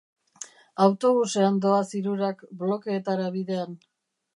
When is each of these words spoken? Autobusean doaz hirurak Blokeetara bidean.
Autobusean 0.85 1.61
doaz 1.67 1.85
hirurak 2.01 2.43
Blokeetara 2.63 3.33
bidean. 3.41 3.83